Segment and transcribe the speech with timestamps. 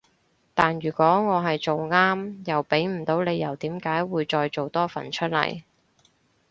[0.55, 5.61] 但如果我係做啱又畀唔到理由點解會再做多份出嚟